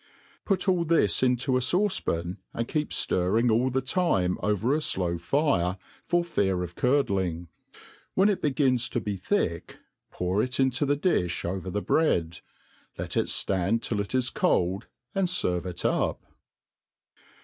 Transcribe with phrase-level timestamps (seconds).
[0.45, 4.81] Put all this into a fauce pan, and keep ftirring all the time over a
[4.81, 5.77] flow fire,
[6.07, 7.49] for fear of curdling.
[8.15, 9.77] When it begins to be thick,
[10.09, 12.39] pour it ihto the diih over the bread.
[12.97, 16.19] Let it ftand tift it is cold, and ferve it up.